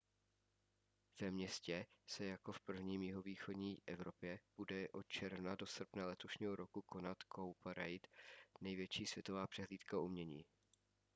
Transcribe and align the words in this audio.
ve 1.21 1.31
městě 1.31 1.85
se 2.07 2.25
jako 2.25 2.51
v 2.51 2.59
prvním 2.59 3.01
v 3.01 3.03
jihovýchodní 3.03 3.77
evropě 3.87 4.39
bude 4.57 4.87
od 4.89 5.07
června 5.07 5.55
do 5.55 5.65
srpna 5.67 6.05
letošního 6.05 6.55
roku 6.55 6.81
konat 6.81 7.17
cowparade 7.35 8.09
největší 8.61 9.05
světová 9.05 9.47
přehlídka 9.47 9.99
umění 9.99 10.45